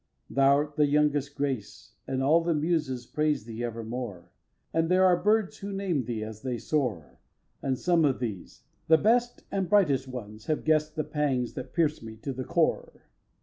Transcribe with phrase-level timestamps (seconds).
[0.31, 4.31] Thou'rt the youngest Grace, And all the Muses praise thee evermore.
[4.73, 7.19] And there are birds who name thee as they soar;
[7.61, 12.01] And some of these, the best and brightest ones, Have guess'd the pangs that pierce
[12.01, 13.03] me to the core.